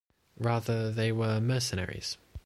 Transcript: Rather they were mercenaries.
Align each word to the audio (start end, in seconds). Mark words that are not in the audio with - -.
Rather 0.39 0.89
they 0.89 1.11
were 1.11 1.39
mercenaries. 1.39 2.17